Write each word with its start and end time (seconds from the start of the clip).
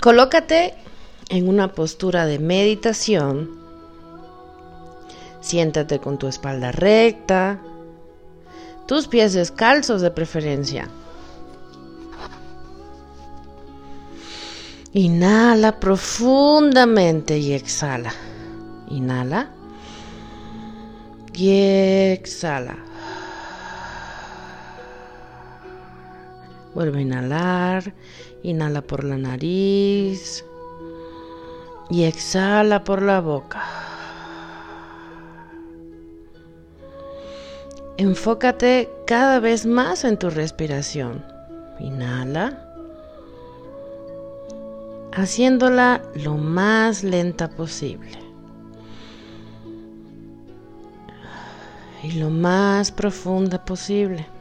Colócate 0.00 0.74
en 1.28 1.48
una 1.48 1.72
postura 1.72 2.26
de 2.26 2.38
meditación. 2.38 3.50
Siéntate 5.40 5.98
con 5.98 6.18
tu 6.18 6.28
espalda 6.28 6.72
recta, 6.72 7.60
tus 8.86 9.08
pies 9.08 9.34
descalzos 9.34 10.00
de 10.00 10.10
preferencia. 10.10 10.88
Inhala 14.92 15.78
profundamente 15.78 17.38
y 17.38 17.52
exhala. 17.52 18.14
Inhala 18.88 19.50
y 21.34 21.50
exhala. 22.12 22.78
Vuelve 26.76 26.98
a 26.98 27.02
inhalar. 27.02 27.94
Inhala 28.42 28.82
por 28.82 29.02
la 29.02 29.16
nariz. 29.16 30.44
Y 31.88 32.04
exhala 32.04 32.84
por 32.84 33.00
la 33.00 33.22
boca. 33.22 33.64
Enfócate 37.96 38.90
cada 39.06 39.40
vez 39.40 39.64
más 39.64 40.04
en 40.04 40.18
tu 40.18 40.28
respiración. 40.28 41.24
Inhala. 41.80 42.62
Haciéndola 45.14 46.02
lo 46.14 46.34
más 46.34 47.02
lenta 47.02 47.48
posible. 47.48 48.18
Y 52.02 52.12
lo 52.18 52.28
más 52.28 52.92
profunda 52.92 53.64
posible. 53.64 54.35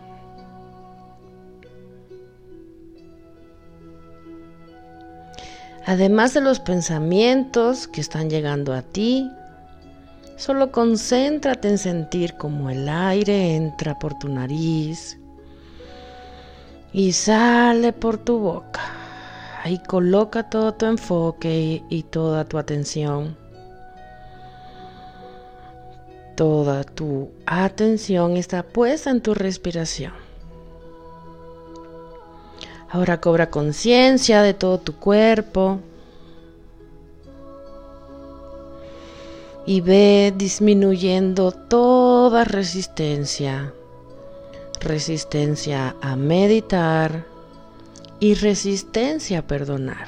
Además 5.87 6.33
de 6.33 6.41
los 6.41 6.59
pensamientos 6.59 7.87
que 7.87 8.01
están 8.01 8.27
llegando 8.27 8.73
a 8.73 8.81
ti, 8.81 9.29
solo 10.35 10.71
concéntrate 10.71 11.69
en 11.69 11.77
sentir 11.77 12.33
como 12.37 12.71
el 12.71 12.89
aire 12.89 13.55
entra 13.55 13.99
por 13.99 14.17
tu 14.17 14.27
nariz 14.27 15.19
y 16.91 17.11
sale 17.11 17.93
por 17.93 18.17
tu 18.17 18.39
boca. 18.39 18.81
Ahí 19.63 19.77
coloca 19.77 20.49
todo 20.49 20.73
tu 20.73 20.87
enfoque 20.87 21.83
y, 21.87 22.03
toda 22.03 22.45
tu 22.45 22.57
atención. 22.57 23.37
Toda 26.35 26.83
tu 26.83 27.29
atención 27.45 28.37
está 28.37 28.63
puesta 28.63 29.11
en 29.11 29.21
tu 29.21 29.35
respiración. 29.35 30.24
Ahora 32.89 33.19
cobra 33.19 33.49
conciencia 33.49 34.41
de 34.41 34.53
todo 34.53 34.79
tu 34.79 34.95
cuerpo. 34.95 35.79
Y 39.65 39.81
ve 39.81 40.33
disminuyendo 40.35 41.51
toda 41.51 42.43
resistencia. 42.43 43.73
Resistencia 44.79 45.95
a 46.01 46.15
meditar 46.15 47.25
y 48.19 48.35
resistencia 48.35 49.39
a 49.39 49.47
perdonar. 49.47 50.07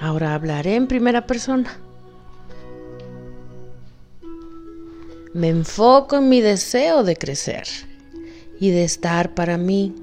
Ahora 0.00 0.34
hablaré 0.34 0.76
en 0.76 0.86
primera 0.86 1.26
persona. 1.26 1.76
Me 5.34 5.50
enfoco 5.50 6.16
en 6.16 6.28
mi 6.28 6.40
deseo 6.40 7.04
de 7.04 7.16
crecer 7.16 7.87
y 8.60 8.70
de 8.70 8.84
estar 8.84 9.34
para 9.34 9.58
mí 9.58 9.94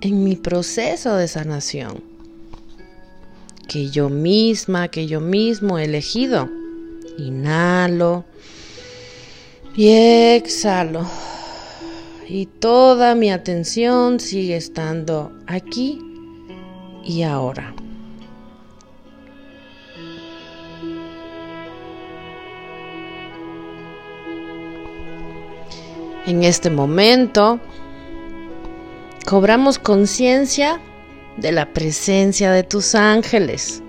en 0.00 0.24
mi 0.24 0.36
proceso 0.36 1.16
de 1.16 1.28
sanación 1.28 2.14
que 3.66 3.90
yo 3.90 4.08
misma, 4.08 4.88
que 4.88 5.06
yo 5.06 5.20
mismo 5.20 5.78
he 5.78 5.84
elegido. 5.84 6.48
Inhalo 7.18 8.24
y 9.74 9.88
exhalo. 9.88 11.06
Y 12.28 12.46
toda 12.46 13.14
mi 13.14 13.30
atención 13.30 14.20
sigue 14.20 14.56
estando 14.56 15.32
aquí 15.46 15.98
y 17.04 17.22
ahora. 17.22 17.74
En 26.26 26.42
este 26.42 26.70
momento, 26.70 27.60
cobramos 29.26 29.78
conciencia 29.78 30.80
de 31.36 31.52
la 31.52 31.74
presencia 31.74 32.50
de 32.50 32.62
tus 32.62 32.94
ángeles, 32.94 33.82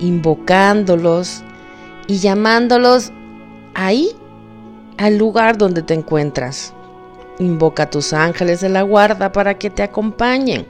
invocándolos 0.00 1.44
y 2.08 2.18
llamándolos 2.18 3.12
ahí, 3.74 4.10
al 4.98 5.16
lugar 5.16 5.58
donde 5.58 5.82
te 5.82 5.94
encuentras. 5.94 6.74
Invoca 7.38 7.84
a 7.84 7.90
tus 7.90 8.12
ángeles 8.12 8.60
de 8.60 8.68
la 8.68 8.82
guarda 8.82 9.30
para 9.30 9.58
que 9.58 9.70
te 9.70 9.84
acompañen. 9.84 10.66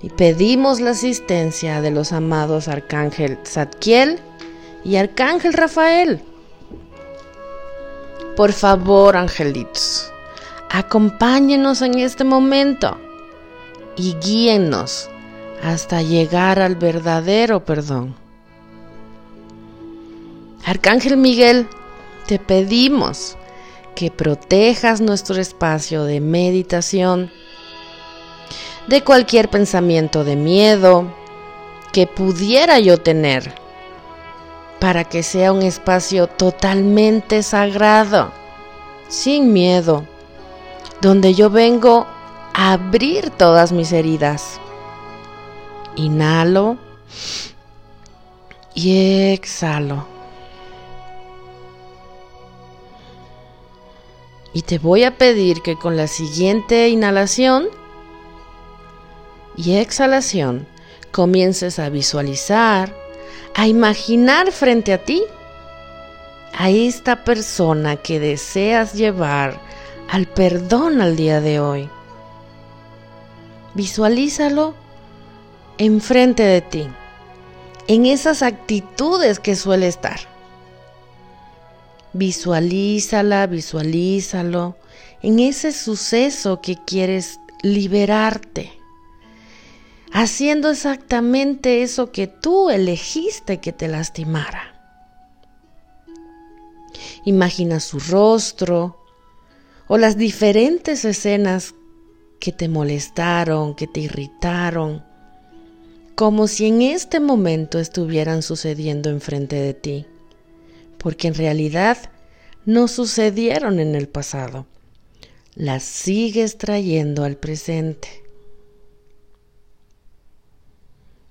Y 0.00 0.08
pedimos 0.08 0.80
la 0.80 0.90
asistencia 0.90 1.82
de 1.82 1.90
los 1.90 2.12
amados 2.12 2.66
Arcángel 2.66 3.38
Zadkiel 3.44 4.20
y 4.84 4.96
Arcángel 4.96 5.52
Rafael 5.52 6.22
por 8.36 8.52
favor, 8.52 9.16
angelitos, 9.16 10.12
acompáñenos 10.70 11.80
en 11.80 11.98
este 11.98 12.22
momento 12.22 12.98
y 13.96 14.14
guíennos 14.22 15.08
hasta 15.62 16.02
llegar 16.02 16.60
al 16.60 16.76
verdadero 16.76 17.64
perdón. 17.64 18.14
Arcángel 20.64 21.16
Miguel, 21.16 21.66
te 22.26 22.38
pedimos 22.38 23.36
que 23.94 24.10
protejas 24.10 25.00
nuestro 25.00 25.40
espacio 25.40 26.04
de 26.04 26.20
meditación 26.20 27.30
de 28.86 29.02
cualquier 29.02 29.48
pensamiento 29.48 30.24
de 30.24 30.36
miedo 30.36 31.06
que 31.92 32.06
pudiera 32.06 32.78
yo 32.78 32.98
tener 32.98 33.65
para 34.80 35.04
que 35.04 35.22
sea 35.22 35.52
un 35.52 35.62
espacio 35.62 36.26
totalmente 36.26 37.42
sagrado, 37.42 38.30
sin 39.08 39.52
miedo, 39.52 40.06
donde 41.00 41.34
yo 41.34 41.50
vengo 41.50 42.06
a 42.52 42.72
abrir 42.72 43.30
todas 43.30 43.72
mis 43.72 43.92
heridas. 43.92 44.60
Inhalo 45.96 46.76
y 48.74 49.32
exhalo. 49.32 50.06
Y 54.52 54.62
te 54.62 54.78
voy 54.78 55.04
a 55.04 55.18
pedir 55.18 55.60
que 55.60 55.76
con 55.76 55.96
la 55.96 56.06
siguiente 56.06 56.88
inhalación 56.88 57.68
y 59.56 59.76
exhalación 59.76 60.66
comiences 61.12 61.78
a 61.78 61.88
visualizar 61.88 62.94
a 63.56 63.66
imaginar 63.66 64.52
frente 64.52 64.92
a 64.92 65.02
ti 65.02 65.24
a 66.52 66.68
esta 66.68 67.24
persona 67.24 67.96
que 67.96 68.20
deseas 68.20 68.92
llevar 68.92 69.58
al 70.10 70.26
perdón 70.26 71.00
al 71.00 71.16
día 71.16 71.40
de 71.40 71.58
hoy. 71.58 71.88
Visualízalo 73.74 74.74
enfrente 75.78 76.42
de 76.42 76.60
ti, 76.60 76.86
en 77.88 78.04
esas 78.04 78.42
actitudes 78.42 79.40
que 79.40 79.56
suele 79.56 79.88
estar. 79.88 80.20
Visualízala, 82.12 83.46
visualízalo 83.46 84.76
en 85.22 85.38
ese 85.40 85.72
suceso 85.72 86.60
que 86.60 86.76
quieres 86.76 87.40
liberarte 87.62 88.78
haciendo 90.12 90.70
exactamente 90.70 91.82
eso 91.82 92.12
que 92.12 92.26
tú 92.26 92.70
elegiste 92.70 93.58
que 93.58 93.72
te 93.72 93.88
lastimara. 93.88 94.72
Imagina 97.24 97.80
su 97.80 97.98
rostro 97.98 99.02
o 99.88 99.98
las 99.98 100.16
diferentes 100.16 101.04
escenas 101.04 101.74
que 102.40 102.52
te 102.52 102.68
molestaron, 102.68 103.74
que 103.74 103.86
te 103.86 104.00
irritaron, 104.00 105.04
como 106.14 106.48
si 106.48 106.66
en 106.66 106.82
este 106.82 107.20
momento 107.20 107.78
estuvieran 107.78 108.42
sucediendo 108.42 109.10
enfrente 109.10 109.56
de 109.56 109.74
ti, 109.74 110.06
porque 110.98 111.28
en 111.28 111.34
realidad 111.34 111.98
no 112.64 112.88
sucedieron 112.88 113.80
en 113.80 113.94
el 113.94 114.08
pasado, 114.08 114.66
las 115.54 115.82
sigues 115.82 116.58
trayendo 116.58 117.24
al 117.24 117.36
presente 117.36 118.25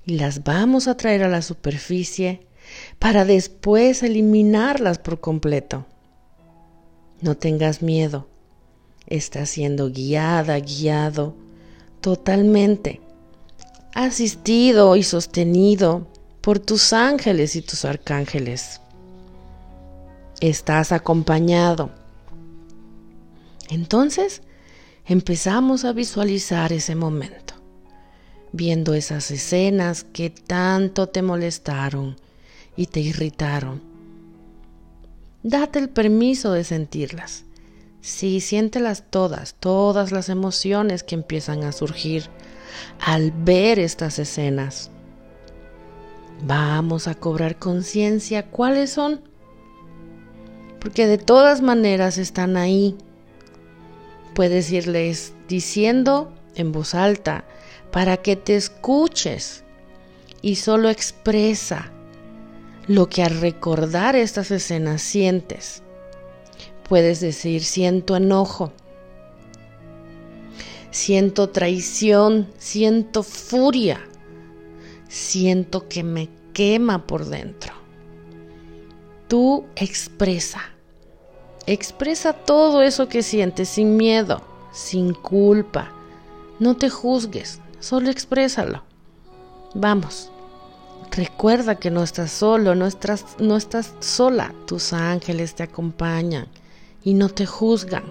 y 0.06 0.18
las 0.18 0.44
vamos 0.44 0.88
a 0.88 0.98
traer 0.98 1.24
a 1.24 1.30
la 1.30 1.42
superficie 1.42 2.48
para 3.00 3.26
después 3.26 4.04
eliminarlas 4.04 5.00
por 5.00 5.20
completo. 5.20 5.86
No 7.22 7.36
tengas 7.36 7.82
miedo. 7.82 8.28
Estás 9.08 9.50
siendo 9.50 9.90
guiada, 9.90 10.60
guiado 10.60 11.36
totalmente, 12.06 13.02
asistido 13.96 14.96
y 14.96 15.02
sostenido 15.02 16.06
por 16.40 16.60
tus 16.60 16.94
ángeles 16.94 17.56
y 17.56 17.64
tus 17.64 17.84
arcángeles. 17.84 18.80
Estás 20.40 20.92
acompañado. 20.92 21.90
Entonces, 23.72 24.44
empezamos 25.08 25.84
a 25.84 25.94
visualizar 25.94 26.72
ese 26.74 26.94
momento, 26.94 27.55
viendo 28.56 28.94
esas 28.94 29.32
escenas 29.32 30.06
que 30.06 30.30
tanto 30.30 31.08
te 31.08 31.22
molestaron 31.22 32.16
y 32.78 32.88
te 32.88 33.02
irritaron. 33.02 33.82
Date 35.44 35.80
el 35.80 35.90
permiso 35.90 36.54
de 36.54 36.64
sentirlas. 36.64 37.44
Sí, 38.02 38.40
siéntelas 38.40 39.04
todas, 39.10 39.56
todas 39.56 40.12
las 40.12 40.30
emociones 40.30 41.04
que 41.04 41.16
empiezan 41.16 41.64
a 41.64 41.72
surgir 41.72 42.30
al 43.00 43.32
ver 43.32 43.80
estas 43.80 44.20
escenas. 44.20 44.92
Vamos 46.46 47.08
a 47.08 47.16
cobrar 47.16 47.58
conciencia 47.58 48.46
cuáles 48.46 48.92
son, 48.92 49.22
porque 50.80 51.08
de 51.08 51.18
todas 51.18 51.62
maneras 51.62 52.18
están 52.18 52.58
ahí 52.58 52.96
puedes 54.36 54.70
irles 54.72 55.34
diciendo 55.48 56.32
en 56.56 56.72
voz 56.72 56.94
alta 56.94 57.46
para 57.96 58.18
que 58.18 58.36
te 58.36 58.58
escuches 58.58 59.64
y 60.42 60.58
solo 60.58 60.90
expresa 60.90 61.94
lo 62.88 63.08
que 63.08 63.24
al 63.24 63.40
recordar 63.40 64.18
estas 64.18 64.52
escenas 64.52 65.02
sientes. 65.02 65.82
Puedes 66.90 67.22
decir 67.22 67.64
siento 67.64 68.18
enojo, 68.18 68.74
siento 70.92 71.52
traición, 71.52 72.50
siento 72.58 73.24
furia, 73.24 74.02
siento 75.08 75.88
que 75.88 76.04
me 76.04 76.28
quema 76.52 77.08
por 77.08 77.24
dentro. 77.24 77.72
Tú 79.30 79.64
expresa. 79.78 80.60
Expresa 81.66 82.34
todo 82.34 82.82
eso 82.82 83.08
que 83.08 83.24
sientes 83.24 83.70
sin 83.70 83.96
miedo, 83.96 84.42
sin 84.74 85.14
culpa. 85.14 85.94
No 86.60 86.76
te 86.76 86.90
juzgues, 86.90 87.62
solo 87.80 88.10
exprésalo. 88.10 88.84
Vamos. 89.74 90.32
Recuerda 91.12 91.76
que 91.76 91.92
no 91.92 92.04
estás 92.04 92.32
solo, 92.32 92.76
no 92.76 92.86
estás, 92.86 93.26
no 93.40 93.56
estás 93.56 93.94
sola. 94.00 94.54
Tus 94.66 94.94
ángeles 94.94 95.56
te 95.56 95.64
acompañan 95.64 96.48
y 97.04 97.14
no 97.14 97.30
te 97.30 97.46
juzgan. 97.46 98.04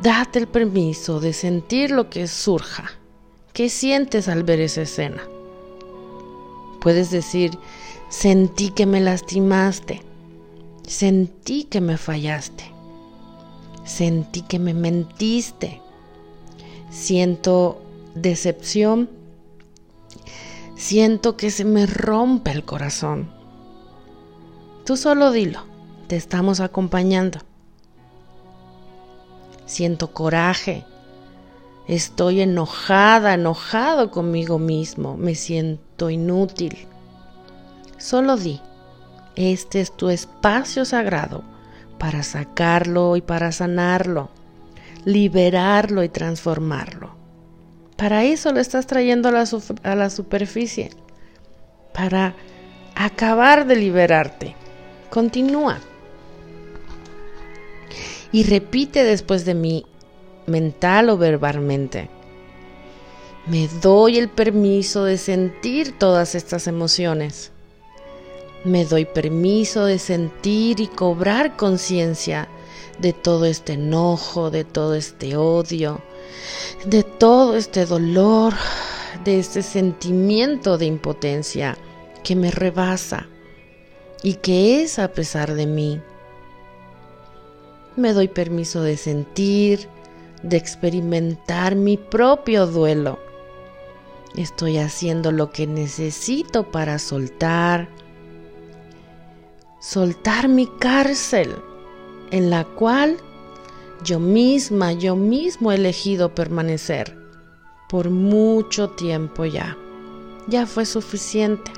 Date 0.00 0.38
el 0.38 0.48
permiso 0.48 1.20
de 1.20 1.32
sentir 1.32 1.90
lo 1.90 2.08
que 2.08 2.28
surja. 2.28 2.90
¿Qué 3.52 3.68
sientes 3.68 4.28
al 4.28 4.44
ver 4.44 4.60
esa 4.60 4.82
escena? 4.82 5.22
Puedes 6.80 7.10
decir, 7.10 7.58
sentí 8.08 8.70
que 8.70 8.86
me 8.86 9.00
lastimaste. 9.00 10.02
Sentí 10.86 11.64
que 11.64 11.80
me 11.80 11.98
fallaste. 11.98 12.64
Sentí 13.84 14.42
que 14.42 14.58
me 14.58 14.74
mentiste. 14.74 15.82
Siento 16.90 17.82
decepción. 18.14 19.10
Siento 20.76 21.36
que 21.36 21.50
se 21.50 21.64
me 21.64 21.86
rompe 21.86 22.50
el 22.50 22.64
corazón. 22.64 23.30
Tú 24.84 24.96
solo 24.96 25.32
dilo, 25.32 25.60
te 26.06 26.16
estamos 26.16 26.60
acompañando. 26.60 27.40
Siento 29.66 30.12
coraje. 30.12 30.84
Estoy 31.88 32.40
enojada, 32.40 33.34
enojado 33.34 34.10
conmigo 34.10 34.58
mismo. 34.58 35.16
Me 35.16 35.34
siento 35.34 36.10
inútil. 36.10 36.86
Solo 37.98 38.36
di, 38.36 38.60
este 39.34 39.80
es 39.80 39.96
tu 39.96 40.08
espacio 40.08 40.84
sagrado 40.84 41.42
para 41.98 42.22
sacarlo 42.22 43.16
y 43.16 43.20
para 43.20 43.52
sanarlo, 43.52 44.30
liberarlo 45.04 46.02
y 46.02 46.08
transformarlo. 46.08 47.16
Para 47.96 48.24
eso 48.24 48.52
lo 48.52 48.60
estás 48.60 48.86
trayendo 48.86 49.28
a 49.28 49.32
la, 49.32 49.44
a 49.82 49.94
la 49.94 50.10
superficie, 50.10 50.90
para 51.92 52.34
acabar 52.94 53.66
de 53.66 53.76
liberarte. 53.76 54.54
Continúa. 55.10 55.78
Y 58.30 58.44
repite 58.44 59.04
después 59.04 59.44
de 59.44 59.54
mí, 59.54 59.86
mental 60.46 61.10
o 61.10 61.16
verbalmente. 61.16 62.08
Me 63.46 63.66
doy 63.80 64.18
el 64.18 64.28
permiso 64.28 65.04
de 65.04 65.16
sentir 65.16 65.98
todas 65.98 66.34
estas 66.34 66.66
emociones. 66.66 67.50
Me 68.64 68.84
doy 68.84 69.06
permiso 69.06 69.86
de 69.86 69.98
sentir 69.98 70.80
y 70.80 70.86
cobrar 70.86 71.56
conciencia 71.56 72.48
de 72.98 73.12
todo 73.12 73.44
este 73.44 73.74
enojo, 73.74 74.50
de 74.50 74.64
todo 74.64 74.94
este 74.94 75.36
odio, 75.36 76.00
de 76.84 77.02
todo 77.02 77.56
este 77.56 77.86
dolor, 77.86 78.54
de 79.24 79.38
este 79.38 79.62
sentimiento 79.62 80.78
de 80.78 80.86
impotencia 80.86 81.76
que 82.22 82.36
me 82.36 82.50
rebasa 82.50 83.28
y 84.22 84.34
que 84.34 84.82
es 84.82 84.98
a 84.98 85.08
pesar 85.08 85.54
de 85.54 85.66
mí. 85.66 86.00
Me 87.96 88.12
doy 88.12 88.28
permiso 88.28 88.82
de 88.82 88.96
sentir, 88.96 89.88
de 90.42 90.56
experimentar 90.56 91.74
mi 91.74 91.96
propio 91.96 92.66
duelo. 92.66 93.18
Estoy 94.36 94.78
haciendo 94.78 95.32
lo 95.32 95.50
que 95.50 95.66
necesito 95.66 96.70
para 96.70 96.98
soltar, 96.98 97.88
soltar 99.80 100.48
mi 100.48 100.66
cárcel 100.78 101.56
en 102.30 102.50
la 102.50 102.64
cual 102.64 103.16
yo 104.04 104.20
misma, 104.20 104.92
yo 104.92 105.16
mismo 105.16 105.72
he 105.72 105.76
elegido 105.76 106.34
permanecer 106.34 107.16
por 107.88 108.10
mucho 108.10 108.90
tiempo 108.90 109.44
ya. 109.44 109.76
Ya 110.46 110.66
fue 110.66 110.86
suficiente. 110.86 111.70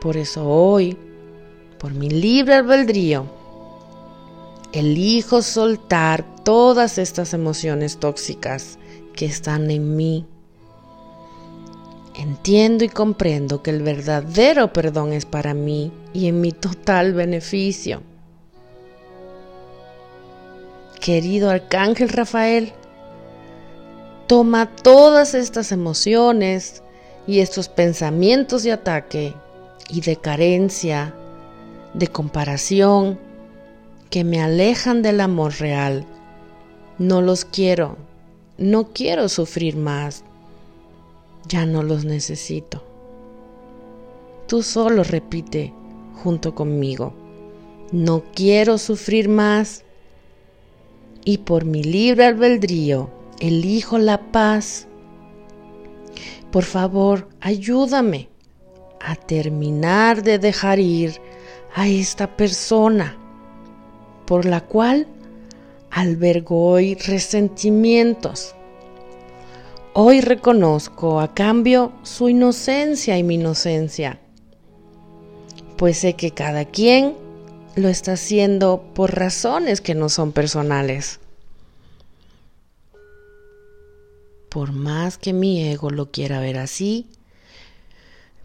Por 0.00 0.16
eso 0.16 0.46
hoy, 0.46 0.96
por 1.78 1.92
mi 1.94 2.10
libre 2.10 2.54
albedrío, 2.54 3.26
elijo 4.72 5.42
soltar 5.42 6.24
todas 6.44 6.98
estas 6.98 7.32
emociones 7.32 7.98
tóxicas 7.98 8.78
que 9.14 9.26
están 9.26 9.70
en 9.70 9.96
mí 9.96 10.26
Entiendo 12.18 12.82
y 12.82 12.88
comprendo 12.88 13.62
que 13.62 13.70
el 13.70 13.82
verdadero 13.82 14.72
perdón 14.72 15.12
es 15.12 15.26
para 15.26 15.52
mí 15.52 15.92
y 16.14 16.28
en 16.28 16.40
mi 16.40 16.50
total 16.50 17.12
beneficio. 17.12 18.02
Querido 21.06 21.50
Arcángel 21.50 22.08
Rafael, 22.08 22.72
toma 24.26 24.74
todas 24.74 25.34
estas 25.34 25.70
emociones 25.70 26.82
y 27.28 27.38
estos 27.38 27.68
pensamientos 27.68 28.64
de 28.64 28.72
ataque 28.72 29.32
y 29.88 30.00
de 30.00 30.16
carencia, 30.16 31.14
de 31.94 32.08
comparación, 32.08 33.20
que 34.10 34.24
me 34.24 34.42
alejan 34.42 35.00
del 35.02 35.20
amor 35.20 35.60
real. 35.60 36.04
No 36.98 37.22
los 37.22 37.44
quiero, 37.44 37.98
no 38.58 38.88
quiero 38.92 39.28
sufrir 39.28 39.76
más, 39.76 40.24
ya 41.46 41.66
no 41.66 41.84
los 41.84 42.04
necesito. 42.04 42.82
Tú 44.48 44.60
solo 44.64 45.04
repite 45.04 45.72
junto 46.24 46.56
conmigo, 46.56 47.14
no 47.92 48.24
quiero 48.34 48.76
sufrir 48.76 49.28
más 49.28 49.84
y 51.26 51.38
por 51.38 51.66
mi 51.66 51.82
libre 51.82 52.24
albedrío 52.24 53.10
elijo 53.40 53.98
la 53.98 54.32
paz. 54.32 54.88
Por 56.50 56.62
favor, 56.64 57.28
ayúdame 57.42 58.30
a 59.00 59.16
terminar 59.16 60.22
de 60.22 60.38
dejar 60.38 60.78
ir 60.78 61.20
a 61.74 61.86
esta 61.86 62.34
persona 62.34 63.18
por 64.24 64.46
la 64.46 64.62
cual 64.62 65.06
albergo 65.90 66.70
hoy 66.70 66.94
resentimientos 66.94 68.56
Hoy 69.98 70.20
reconozco 70.20 71.20
a 71.20 71.32
cambio 71.32 71.90
su 72.02 72.28
inocencia 72.28 73.16
y 73.16 73.22
mi 73.22 73.36
inocencia, 73.36 74.20
pues 75.78 75.96
sé 75.96 76.12
que 76.12 76.32
cada 76.32 76.66
quien 76.66 77.16
lo 77.76 77.88
está 77.88 78.14
haciendo 78.14 78.82
por 78.94 79.14
razones 79.14 79.82
que 79.82 79.94
no 79.94 80.08
son 80.08 80.32
personales. 80.32 81.20
Por 84.48 84.72
más 84.72 85.18
que 85.18 85.34
mi 85.34 85.62
ego 85.62 85.90
lo 85.90 86.10
quiera 86.10 86.40
ver 86.40 86.56
así, 86.56 87.06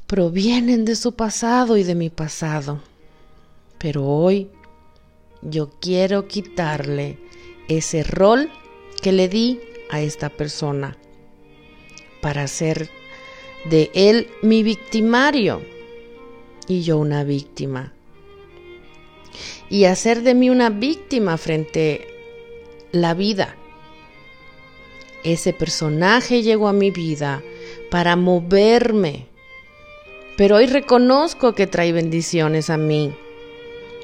provienen 0.06 0.84
de 0.84 0.98
su 0.98 1.14
pasado 1.14 1.78
y 1.78 1.84
de 1.84 1.96
mi 1.96 2.10
pasado. 2.10 2.82
Pero 3.78 4.06
hoy 4.06 4.50
yo 5.42 5.70
quiero 5.80 6.28
quitarle 6.28 7.18
ese 7.70 8.04
rol 8.04 8.52
que 9.02 9.14
le 9.14 9.30
di 9.30 9.62
a 9.90 10.02
esta 10.02 10.30
persona 10.30 10.98
para 12.22 12.48
ser 12.48 12.90
de 13.70 13.90
él 13.94 14.28
mi 14.44 14.62
victimario 14.62 15.62
y 16.68 16.82
yo 16.82 16.98
una 16.98 17.24
víctima. 17.24 17.94
Y 19.72 19.86
hacer 19.86 20.22
de 20.22 20.36
mí 20.36 20.50
una 20.50 20.70
víctima 20.70 21.38
frente 21.38 22.08
la 22.92 23.14
vida. 23.14 23.56
Ese 25.24 25.54
personaje 25.54 26.44
llegó 26.44 26.68
a 26.68 26.74
mi 26.74 26.92
vida 26.92 27.42
para 27.90 28.18
moverme. 28.18 29.28
Pero 30.36 30.58
hoy 30.58 30.66
reconozco 30.66 31.56
que 31.56 31.68
trae 31.68 31.94
bendiciones 31.94 32.70
a 32.70 32.76
mí. 32.76 33.14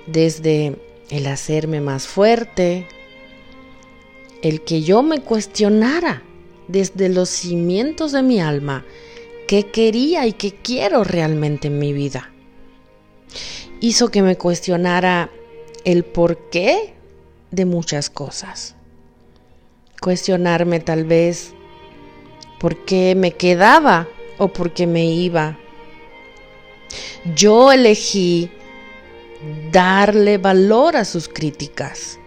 Desde 0.06 0.78
el 1.10 1.28
hacerme 1.28 1.82
más 1.82 2.08
fuerte, 2.08 2.88
el 4.42 4.62
que 4.62 4.84
yo 4.84 5.04
me 5.04 5.20
cuestionara 5.20 6.24
desde 6.70 7.10
los 7.10 7.28
cimientos 7.28 8.14
de 8.14 8.24
mi 8.24 8.40
alma 8.40 8.86
qué 9.48 9.66
quería 9.66 10.26
y 10.28 10.32
qué 10.34 10.52
quiero 10.52 11.04
realmente 11.04 11.68
en 11.68 11.80
mi 11.80 11.92
vida. 11.92 12.32
Hizo 13.82 14.10
que 14.10 14.22
me 14.22 14.38
cuestionara 14.38 15.30
el 15.88 16.04
porqué 16.04 16.94
de 17.50 17.64
muchas 17.64 18.10
cosas. 18.10 18.76
Cuestionarme 20.02 20.82
tal 20.82 21.06
vez 21.06 21.54
por 22.60 22.84
qué 22.84 23.16
me 23.16 23.32
quedaba 23.32 24.06
o 24.38 24.50
por 24.50 24.74
qué 24.74 24.86
me 24.86 25.06
iba. 25.06 25.58
Yo 27.34 27.72
elegí 27.72 28.52
darle 29.72 30.38
valor 30.38 30.98
a 30.98 31.06
sus 31.06 31.30
críticas. 31.30 32.20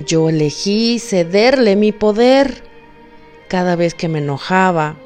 Yo 0.00 0.28
elegí 0.28 0.98
cederle 0.98 1.76
mi 1.76 1.92
poder 1.92 2.64
cada 3.46 3.76
vez 3.76 3.94
que 3.94 4.08
me 4.08 4.18
enojaba. 4.18 4.96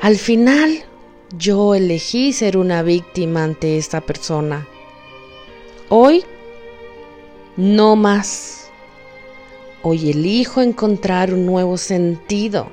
Al 0.00 0.16
final, 0.16 0.86
yo 1.38 1.74
elegí 1.74 2.32
ser 2.32 2.56
una 2.56 2.82
víctima 2.82 3.44
ante 3.44 3.78
esta 3.78 4.00
persona. 4.00 4.66
Hoy, 5.88 6.24
no 7.56 7.96
más. 7.96 8.70
Hoy 9.82 10.10
elijo 10.10 10.60
encontrar 10.60 11.32
un 11.34 11.46
nuevo 11.46 11.76
sentido 11.76 12.68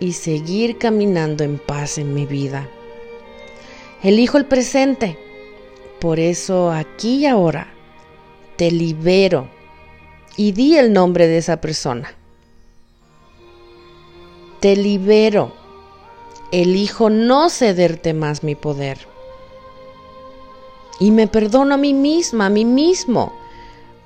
y 0.00 0.12
seguir 0.12 0.78
caminando 0.78 1.44
en 1.44 1.58
paz 1.58 1.98
en 1.98 2.12
mi 2.12 2.26
vida. 2.26 2.68
Elijo 4.02 4.38
el 4.38 4.44
presente. 4.44 5.18
Por 6.00 6.20
eso 6.20 6.70
aquí 6.70 7.16
y 7.16 7.26
ahora 7.26 7.72
te 8.56 8.70
libero 8.70 9.48
y 10.36 10.52
di 10.52 10.76
el 10.76 10.92
nombre 10.92 11.26
de 11.26 11.38
esa 11.38 11.60
persona. 11.60 12.14
Te 14.60 14.76
libero. 14.76 15.65
Elijo 16.52 17.10
no 17.10 17.50
cederte 17.50 18.14
más 18.14 18.42
mi 18.42 18.54
poder. 18.54 19.08
Y 21.00 21.10
me 21.10 21.26
perdono 21.26 21.74
a 21.74 21.78
mí 21.78 21.92
misma, 21.92 22.46
a 22.46 22.50
mí 22.50 22.64
mismo, 22.64 23.32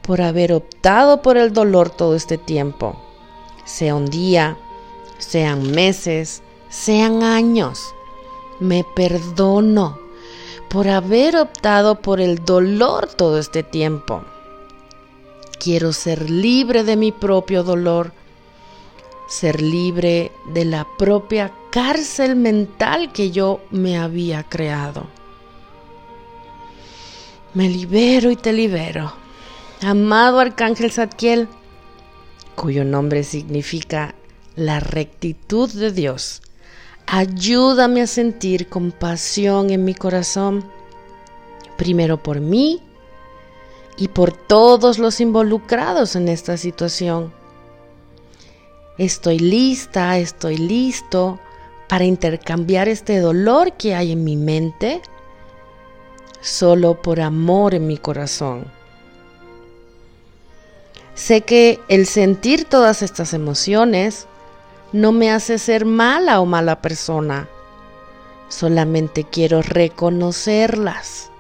por 0.02 0.22
haber 0.22 0.52
optado 0.52 1.22
por 1.22 1.36
el 1.36 1.52
dolor 1.52 1.90
todo 1.90 2.14
este 2.14 2.38
tiempo. 2.38 2.96
Sea 3.64 3.94
un 3.94 4.06
día, 4.06 4.56
sean 5.18 5.70
meses, 5.70 6.42
sean 6.68 7.22
años. 7.22 7.94
Me 8.58 8.84
perdono 8.96 9.98
por 10.70 10.88
haber 10.88 11.36
optado 11.36 12.00
por 12.00 12.20
el 12.20 12.44
dolor 12.44 13.08
todo 13.08 13.38
este 13.38 13.62
tiempo. 13.62 14.22
Quiero 15.58 15.92
ser 15.92 16.30
libre 16.30 16.84
de 16.84 16.96
mi 16.96 17.12
propio 17.12 17.62
dolor, 17.62 18.12
ser 19.28 19.60
libre 19.60 20.32
de 20.46 20.64
la 20.64 20.86
propia 20.96 21.52
cárcel 21.70 22.36
mental 22.36 23.12
que 23.12 23.30
yo 23.30 23.60
me 23.70 23.98
había 23.98 24.42
creado. 24.42 25.06
Me 27.54 27.68
libero 27.68 28.30
y 28.30 28.36
te 28.36 28.52
libero. 28.52 29.12
Amado 29.82 30.40
Arcángel 30.40 30.92
Zadkiel, 30.92 31.48
cuyo 32.54 32.84
nombre 32.84 33.24
significa 33.24 34.14
la 34.56 34.78
rectitud 34.78 35.70
de 35.70 35.90
Dios, 35.90 36.42
ayúdame 37.06 38.02
a 38.02 38.06
sentir 38.06 38.68
compasión 38.68 39.70
en 39.70 39.84
mi 39.84 39.94
corazón, 39.94 40.64
primero 41.78 42.22
por 42.22 42.40
mí 42.40 42.82
y 43.96 44.08
por 44.08 44.32
todos 44.32 44.98
los 44.98 45.20
involucrados 45.20 46.14
en 46.14 46.28
esta 46.28 46.56
situación. 46.58 47.32
Estoy 48.98 49.38
lista, 49.38 50.18
estoy 50.18 50.58
listo 50.58 51.40
para 51.90 52.04
intercambiar 52.04 52.86
este 52.86 53.18
dolor 53.18 53.72
que 53.72 53.96
hay 53.96 54.12
en 54.12 54.22
mi 54.22 54.36
mente 54.36 55.02
solo 56.40 57.02
por 57.02 57.20
amor 57.20 57.74
en 57.74 57.88
mi 57.88 57.98
corazón. 57.98 58.64
Sé 61.16 61.40
que 61.40 61.80
el 61.88 62.06
sentir 62.06 62.64
todas 62.64 63.02
estas 63.02 63.34
emociones 63.34 64.28
no 64.92 65.10
me 65.10 65.32
hace 65.32 65.58
ser 65.58 65.84
mala 65.84 66.40
o 66.40 66.46
mala 66.46 66.80
persona, 66.80 67.48
solamente 68.48 69.24
quiero 69.24 69.60
reconocerlas 69.60 71.32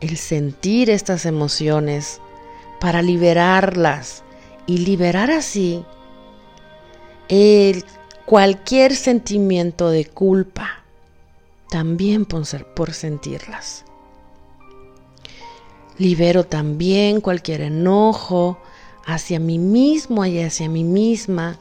el 0.00 0.16
sentir 0.16 0.88
estas 0.88 1.26
emociones 1.26 2.22
para 2.80 3.02
liberarlas 3.02 4.24
y 4.64 4.78
liberar 4.78 5.30
así 5.30 5.84
el, 7.28 7.84
cualquier 8.26 8.94
sentimiento 8.96 9.88
de 9.88 10.04
culpa 10.04 10.82
también 11.70 12.24
por, 12.24 12.44
por 12.74 12.92
sentirlas. 12.92 13.84
Libero 15.96 16.44
también 16.44 17.20
cualquier 17.20 17.62
enojo 17.62 18.58
hacia 19.06 19.38
mí 19.38 19.58
mismo 19.58 20.26
y 20.26 20.40
hacia 20.40 20.68
mí 20.68 20.84
misma. 20.84 21.58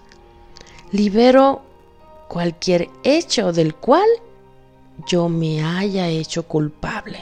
Libero 0.91 1.61
cualquier 2.27 2.89
hecho 3.03 3.53
del 3.53 3.75
cual 3.75 4.07
yo 5.07 5.29
me 5.29 5.63
haya 5.63 6.09
hecho 6.09 6.47
culpable. 6.47 7.19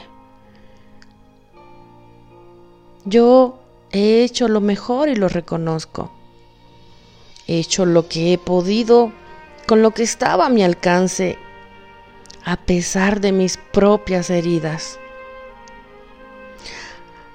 Yo 3.05 3.59
he 3.91 4.23
hecho 4.23 4.47
lo 4.47 4.62
mejor 4.62 5.09
y 5.09 5.15
lo 5.15 5.27
reconozco. 5.27 6.12
He 7.45 7.59
hecho 7.59 7.85
lo 7.85 8.07
que 8.07 8.33
he 8.33 8.38
podido 8.38 9.12
con 9.67 9.82
lo 9.82 9.91
que 9.91 10.03
estaba 10.03 10.46
a 10.46 10.50
mi 10.50 10.63
alcance, 10.63 11.38
a 12.43 12.58
pesar 12.58 13.22
de 13.22 13.32
mis 13.32 13.58
propias 13.58 14.29
heridas. 14.29 15.00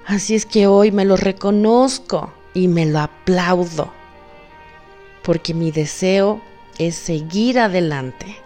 Así 0.05 0.35
es 0.35 0.45
que 0.45 0.67
hoy 0.67 0.91
me 0.91 1.05
lo 1.05 1.17
reconozco 1.17 2.33
y 2.53 2.67
me 2.67 2.85
lo 2.85 2.99
aplaudo, 2.99 3.91
porque 5.23 5.53
mi 5.53 5.71
deseo 5.71 6.41
es 6.77 6.95
seguir 6.95 7.59
adelante, 7.59 8.37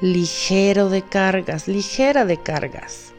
ligero 0.00 0.88
de 0.88 1.02
cargas, 1.02 1.68
ligera 1.68 2.24
de 2.24 2.38
cargas. 2.38 3.12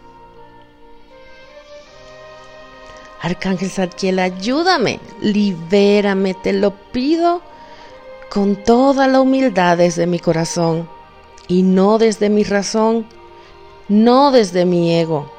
Arcángel 3.22 3.70
Zadkiel, 3.70 4.20
ayúdame, 4.20 5.00
libérame, 5.22 6.34
te 6.34 6.54
lo 6.54 6.74
pido 6.92 7.42
con 8.32 8.56
toda 8.56 9.10
la 9.10 9.20
humildad 9.20 9.78
desde 9.78 10.08
mi 10.08 10.18
corazón 10.18 10.88
y 11.50 11.64
no 11.64 11.98
desde 11.98 12.30
mi 12.30 12.46
razón, 12.46 13.06
no 13.90 14.32
desde 14.32 14.64
mi 14.64 14.98
ego. 14.98 15.30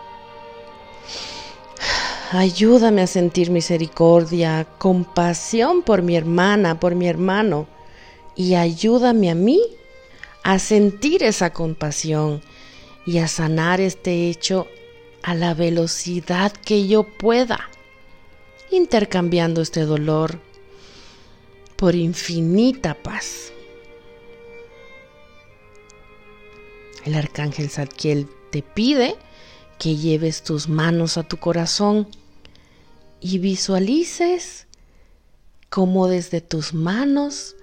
Ayúdame 2.33 3.01
a 3.01 3.07
sentir 3.07 3.51
misericordia, 3.51 4.67
compasión 4.77 5.81
por 5.81 6.03
mi 6.03 6.17
hermana, 6.17 6.79
por 6.79 6.95
mi 6.95 7.09
hermano, 7.09 7.67
y 8.37 8.57
ayúdame 8.57 9.31
a 9.31 9.35
mí 9.35 9.63
a 10.43 10.59
sentir 10.59 11.23
esa 11.23 11.51
compasión 11.51 12.43
y 13.07 13.19
a 13.19 13.27
sanar 13.27 13.81
este 13.81 14.29
hecho 14.29 14.67
a 15.23 15.35
la 15.35 15.55
velocidad 15.55 16.53
que 16.53 16.87
yo 16.87 17.05
pueda, 17.05 17.71
intercambiando 18.71 19.63
este 19.63 19.87
dolor 19.87 20.52
por 21.83 21.97
infinita 21.97 22.95
paz. 22.95 23.53
El 27.05 27.15
arcángel 27.15 27.71
Zadkiel 27.71 28.29
te 28.53 28.63
pide 28.63 29.17
que 29.81 29.97
lleves 29.97 30.45
tus 30.45 30.69
manos 30.69 31.19
a 31.19 31.25
tu 31.25 31.39
corazón 31.39 32.07
y 33.21 33.39
visualices 33.39 34.69
cómo 35.71 36.07
desde 36.07 36.41
tus 36.41 36.73
manos 36.73 37.57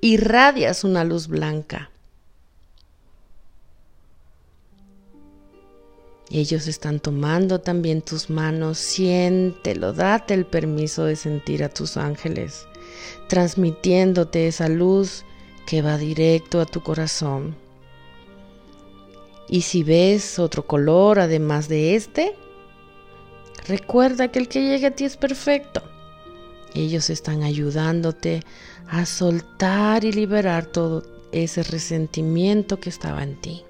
irradias 0.00 0.84
una 0.84 1.02
luz 1.02 1.26
blanca. 1.26 1.90
Ellos 6.30 6.68
están 6.68 7.00
tomando 7.00 7.60
también 7.60 8.02
tus 8.02 8.30
manos, 8.30 8.78
siéntelo, 8.78 9.92
date 9.92 10.34
el 10.34 10.46
permiso 10.46 11.06
de 11.06 11.16
sentir 11.16 11.64
a 11.64 11.70
tus 11.70 11.96
ángeles, 11.96 12.68
transmitiéndote 13.28 14.48
esa 14.48 14.68
luz 14.68 15.24
que 15.66 15.82
va 15.82 15.98
directo 15.98 16.60
a 16.60 16.66
tu 16.66 16.82
corazón. 16.82 17.56
Y 19.48 19.62
si 19.62 19.82
ves 19.82 20.38
otro 20.38 20.66
color 20.66 21.20
además 21.20 21.68
de 21.68 21.94
este, 21.94 22.34
recuerda 23.66 24.28
que 24.28 24.38
el 24.38 24.48
que 24.48 24.62
llegue 24.62 24.86
a 24.86 24.90
ti 24.90 25.04
es 25.04 25.16
perfecto. 25.16 25.82
Ellos 26.74 27.08
están 27.10 27.42
ayudándote 27.42 28.42
a 28.88 29.06
soltar 29.06 30.04
y 30.04 30.12
liberar 30.12 30.66
todo 30.66 31.02
ese 31.32 31.62
resentimiento 31.62 32.80
que 32.80 32.90
estaba 32.90 33.22
en 33.22 33.40
ti. 33.40 33.64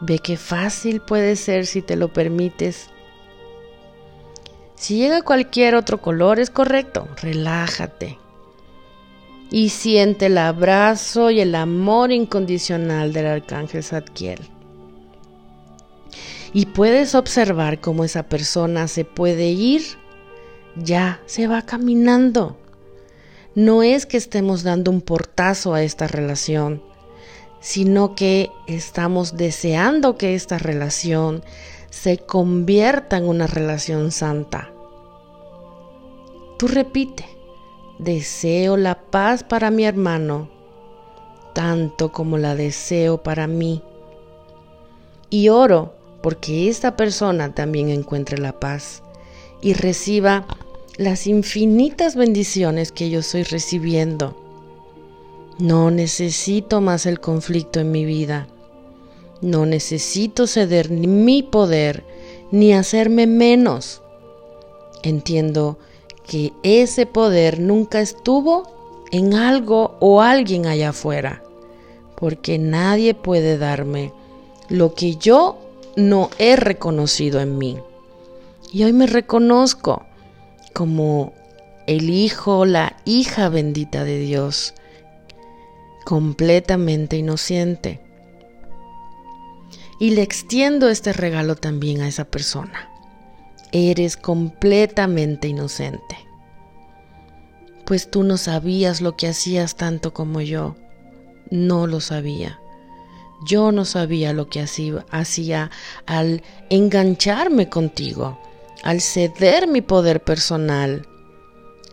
Ve 0.00 0.18
qué 0.18 0.36
fácil 0.36 1.00
puede 1.00 1.36
ser 1.36 1.66
si 1.66 1.80
te 1.80 1.96
lo 1.96 2.12
permites. 2.12 2.88
Si 4.82 4.96
llega 4.96 5.22
cualquier 5.22 5.76
otro 5.76 6.00
color 6.00 6.40
es 6.40 6.50
correcto, 6.50 7.06
relájate. 7.22 8.18
Y 9.48 9.68
siente 9.68 10.26
el 10.26 10.36
abrazo 10.36 11.30
y 11.30 11.38
el 11.38 11.54
amor 11.54 12.10
incondicional 12.10 13.12
del 13.12 13.26
arcángel 13.26 13.84
Zadkiel. 13.84 14.40
Y 16.52 16.66
puedes 16.66 17.14
observar 17.14 17.80
cómo 17.80 18.02
esa 18.02 18.24
persona 18.24 18.88
se 18.88 19.04
puede 19.04 19.50
ir, 19.50 19.82
ya 20.74 21.20
se 21.26 21.46
va 21.46 21.62
caminando. 21.62 22.56
No 23.54 23.84
es 23.84 24.04
que 24.04 24.16
estemos 24.16 24.64
dando 24.64 24.90
un 24.90 25.00
portazo 25.00 25.74
a 25.74 25.84
esta 25.84 26.08
relación 26.08 26.82
sino 27.62 28.16
que 28.16 28.50
estamos 28.66 29.36
deseando 29.36 30.18
que 30.18 30.34
esta 30.34 30.58
relación 30.58 31.44
se 31.92 32.16
convierta 32.16 33.18
en 33.18 33.28
una 33.28 33.46
relación 33.46 34.10
santa. 34.10 34.72
Tú 36.58 36.66
repite, 36.66 37.24
deseo 37.98 38.76
la 38.76 38.98
paz 38.98 39.44
para 39.44 39.70
mi 39.70 39.84
hermano, 39.84 40.48
tanto 41.54 42.10
como 42.10 42.38
la 42.38 42.56
deseo 42.56 43.22
para 43.22 43.46
mí. 43.46 43.82
Y 45.28 45.50
oro 45.50 45.94
porque 46.22 46.70
esta 46.70 46.96
persona 46.96 47.54
también 47.54 47.90
encuentre 47.90 48.38
la 48.38 48.58
paz 48.58 49.02
y 49.60 49.74
reciba 49.74 50.46
las 50.96 51.26
infinitas 51.26 52.16
bendiciones 52.16 52.90
que 52.90 53.10
yo 53.10 53.20
estoy 53.20 53.42
recibiendo 53.42 54.42
no 55.58 55.90
necesito 55.90 56.80
más 56.80 57.06
el 57.06 57.20
conflicto 57.20 57.78
en 57.78 57.92
mi 57.92 58.04
vida. 58.04 58.48
No 59.42 59.66
necesito 59.66 60.46
ceder 60.46 60.88
mi 60.90 61.42
poder 61.42 62.04
ni 62.52 62.72
hacerme 62.72 63.26
menos. 63.26 64.00
Entiendo 65.02 65.78
que 66.26 66.52
ese 66.62 67.06
poder 67.06 67.60
nunca 67.60 68.00
estuvo 68.00 69.06
en 69.10 69.34
algo 69.34 69.96
o 70.00 70.22
alguien 70.22 70.66
allá 70.66 70.90
afuera, 70.90 71.42
porque 72.16 72.58
nadie 72.58 73.14
puede 73.14 73.58
darme 73.58 74.12
lo 74.68 74.94
que 74.94 75.16
yo 75.16 75.58
no 75.96 76.30
he 76.38 76.56
reconocido 76.56 77.40
en 77.40 77.58
mí. 77.58 77.78
Y 78.72 78.84
hoy 78.84 78.92
me 78.92 79.06
reconozco 79.06 80.06
como 80.72 81.34
el 81.86 82.08
hijo, 82.08 82.64
la 82.64 82.96
hija 83.04 83.48
bendita 83.48 84.04
de 84.04 84.18
Dios, 84.18 84.72
completamente 86.04 87.16
inocente. 87.16 88.00
Y 90.02 90.10
le 90.10 90.22
extiendo 90.22 90.88
este 90.88 91.12
regalo 91.12 91.54
también 91.54 92.00
a 92.00 92.08
esa 92.08 92.24
persona. 92.24 92.90
Eres 93.70 94.16
completamente 94.16 95.46
inocente. 95.46 96.16
Pues 97.86 98.10
tú 98.10 98.24
no 98.24 98.36
sabías 98.36 99.00
lo 99.00 99.16
que 99.16 99.28
hacías 99.28 99.76
tanto 99.76 100.12
como 100.12 100.40
yo. 100.40 100.74
No 101.52 101.86
lo 101.86 102.00
sabía. 102.00 102.58
Yo 103.46 103.70
no 103.70 103.84
sabía 103.84 104.32
lo 104.32 104.48
que 104.48 104.60
hacía, 104.60 105.70
al 106.06 106.42
engancharme 106.68 107.68
contigo, 107.68 108.40
al 108.82 109.00
ceder 109.00 109.68
mi 109.68 109.82
poder 109.82 110.24
personal. 110.24 111.06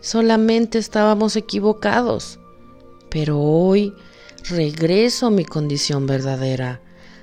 Solamente 0.00 0.78
estábamos 0.78 1.36
equivocados. 1.36 2.40
Pero 3.08 3.38
hoy 3.38 3.94
regreso 4.48 5.28
a 5.28 5.30
mi 5.30 5.44
condición 5.44 6.08
verdadera, 6.08 6.80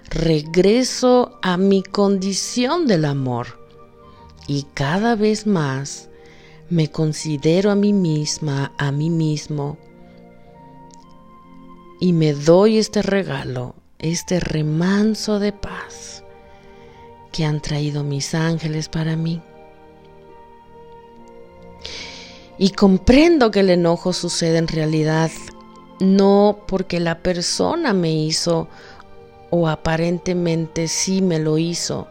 regreso 0.09 1.37
a 1.41 1.57
mi 1.57 1.83
condición 1.83 2.87
del 2.87 3.05
amor. 3.05 3.59
Y 4.47 4.63
cada 4.73 5.15
vez 5.15 5.45
más 5.45 6.09
me 6.69 6.89
considero 6.89 7.71
a 7.71 7.75
mí 7.75 7.93
misma, 7.93 8.73
a 8.77 8.91
mí 8.91 9.09
mismo, 9.09 9.77
y 11.99 12.13
me 12.13 12.33
doy 12.33 12.77
este 12.77 13.01
regalo, 13.01 13.75
este 13.99 14.39
remanso 14.39 15.39
de 15.39 15.51
paz 15.51 16.23
que 17.31 17.45
han 17.45 17.61
traído 17.61 18.03
mis 18.03 18.33
ángeles 18.35 18.89
para 18.89 19.15
mí. 19.15 19.41
Y 22.59 22.71
comprendo 22.71 23.51
que 23.51 23.59
el 23.61 23.69
enojo 23.69 24.13
sucede 24.13 24.57
en 24.57 24.67
realidad 24.67 25.31
no 25.99 26.59
porque 26.67 26.99
la 26.99 27.19
persona 27.19 27.93
me 27.93 28.11
hizo 28.11 28.67
o 29.49 29.67
aparentemente 29.67 30.87
sí 30.87 31.21
me 31.21 31.39
lo 31.39 31.57
hizo, 31.57 32.07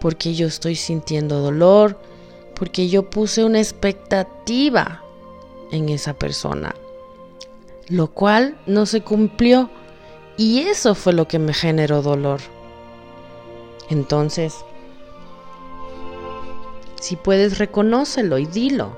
porque 0.00 0.34
yo 0.34 0.46
estoy 0.46 0.76
sintiendo 0.76 1.40
dolor, 1.40 1.98
porque 2.54 2.88
yo 2.88 3.08
puse 3.08 3.44
una 3.44 3.58
expectativa 3.58 5.02
en 5.70 5.88
esa 5.88 6.14
persona, 6.14 6.74
lo 7.88 8.08
cual 8.08 8.58
no 8.66 8.86
se 8.86 9.00
cumplió 9.00 9.70
y 10.36 10.60
eso 10.60 10.94
fue 10.94 11.12
lo 11.12 11.26
que 11.26 11.38
me 11.38 11.54
generó 11.54 12.02
dolor. 12.02 12.40
Entonces, 13.88 14.54
si 17.00 17.16
puedes, 17.16 17.58
reconócelo 17.58 18.38
y 18.38 18.46
dilo. 18.46 18.96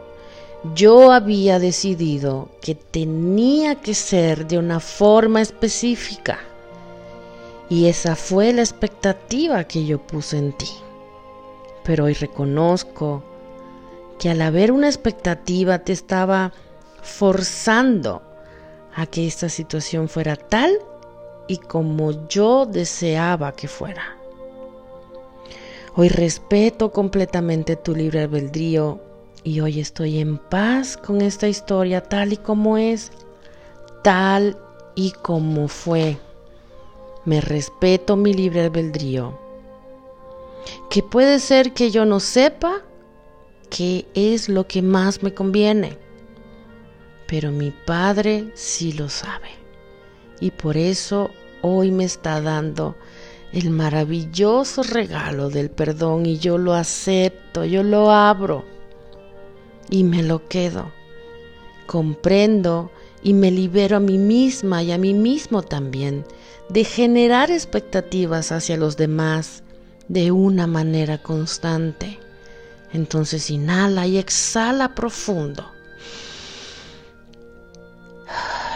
Yo 0.75 1.13
había 1.13 1.59
decidido 1.59 2.49
que 2.61 2.75
tenía 2.75 3.77
que 3.77 3.95
ser 3.95 4.47
de 4.47 4.59
una 4.59 4.81
forma 4.81 5.41
específica 5.41 6.39
y 7.69 7.87
esa 7.87 8.15
fue 8.15 8.53
la 8.53 8.63
expectativa 8.63 9.65
que 9.65 9.85
yo 9.85 9.99
puse 9.99 10.39
en 10.39 10.53
ti. 10.53 10.71
Pero 11.85 12.05
hoy 12.05 12.15
reconozco 12.15 13.23
que 14.19 14.31
al 14.31 14.43
haber 14.43 14.73
una 14.73 14.87
expectativa 14.87 15.81
te 15.81 15.93
estaba 15.93 16.53
forzando 17.03 18.23
a 18.95 19.07
que 19.07 19.27
esta 19.27 19.49
situación 19.49 20.09
fuera 20.09 20.37
tal 20.37 20.73
y 21.49 21.59
como 21.59 22.29
yo 22.29 22.67
deseaba 22.67 23.53
que 23.53 23.69
fuera. 23.69 24.17
Hoy 25.95 26.09
respeto 26.09 26.93
completamente 26.93 27.77
tu 27.77 27.95
libre 27.95 28.23
albedrío 28.23 29.01
y 29.45 29.61
hoy 29.61 29.81
estoy 29.81 30.19
en 30.19 30.39
paz 30.39 30.97
con 30.97 31.21
esta 31.21 31.49
historia 31.49 32.03
tal 32.03 32.33
y 32.33 32.37
como 32.37 32.77
es, 32.77 33.13
tal 34.03 34.59
y 34.95 35.13
como 35.13 35.69
fue. 35.69 36.19
Me 37.27 37.41
respeto 37.41 38.17
mi 38.17 38.33
libre 38.33 38.63
albedrío. 38.63 39.39
Que 40.89 41.03
puede 41.03 41.39
ser 41.41 41.73
que 41.73 41.91
yo 41.91 42.07
no 42.07 42.21
sepa 42.21 42.83
qué 43.69 44.07
es 44.15 44.49
lo 44.49 44.67
que 44.67 44.81
más 44.81 45.23
me 45.23 45.35
conviene, 45.35 45.99
pero 47.27 47.51
mi 47.51 47.73
Padre 47.73 48.51
sí 48.55 48.93
lo 48.93 49.09
sabe. 49.09 49.51
Y 50.41 50.53
por 50.53 50.77
eso 50.77 51.31
hoy 51.63 51.91
me 51.91 52.05
está 52.05 52.41
dando 52.41 52.97
el 53.53 53.71
maravilloso 53.71 54.83
regalo 54.83 55.51
del 55.51 55.71
perdón 55.71 56.27
y 56.27 56.39
yo 56.39 56.59
lo 56.59 56.75
acepto, 56.75 57.65
yo 57.65 57.83
lo 57.83 58.11
abro 58.13 58.65
y 59.91 60.05
me 60.05 60.23
lo 60.23 60.47
quedo. 60.47 60.93
Comprendo 61.87 62.91
y 63.27 63.33
me 63.35 63.51
libero 63.51 63.97
a 63.97 64.01
mí 64.01 64.19
misma 64.19 64.85
y 64.85 64.93
a 64.93 64.99
mí 64.99 65.13
mismo 65.13 65.61
también 65.61 66.25
de 66.69 66.85
generar 66.85 67.51
expectativas 67.51 68.53
hacia 68.53 68.77
los 68.77 68.97
demás 68.97 69.65
de 70.07 70.31
una 70.31 70.69
manera 70.69 71.19
constante. 71.19 72.21
Entonces 72.93 73.51
inhala 73.51 74.07
y 74.07 74.19
exhala 74.19 74.95
profundo. 74.95 75.69